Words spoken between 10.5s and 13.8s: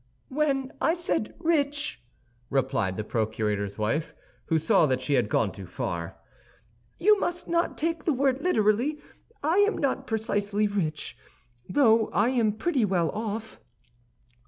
rich, though I am pretty well off."